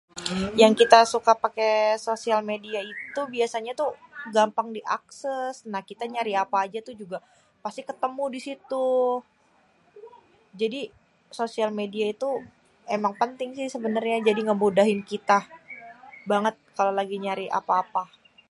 Yang 0.61 0.73
kita 0.81 0.99
suka 1.13 1.33
paké 1.43 1.71
sosial 2.07 2.41
media 2.51 2.79
itu 2.93 3.21
biasanya 3.35 3.73
tu 3.81 3.87
gampang 4.35 4.67
diakses. 4.77 5.55
Nah, 5.71 5.81
kita 5.89 6.01
tuh 6.05 6.11
nyari 6.15 6.33
apa 6.43 6.55
aja 6.65 6.79
tuh 6.87 6.95
juga 7.01 7.17
pasti 7.63 7.81
ketemu 7.89 8.23
di 8.35 8.39
situ. 8.47 8.87
Jadi 10.61 10.81
sosial 11.39 11.69
media 11.81 12.05
itu 12.15 12.29
emang 12.95 13.13
penting 13.21 13.49
sih 13.57 13.67
sebenenernya. 13.75 14.19
Jadi 14.29 14.41
ngemudahin 14.47 15.01
kita 15.11 15.39
banget 16.31 16.55
kalo 16.77 16.91
lagi 16.99 17.15
nyari 17.25 17.45
apa-apa. 17.59 18.03